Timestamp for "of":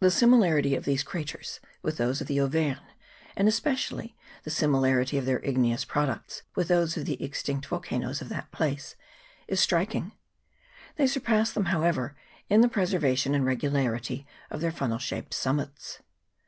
0.74-0.84, 2.20-2.26, 5.16-5.26, 6.96-7.04, 8.20-8.30, 14.50-14.60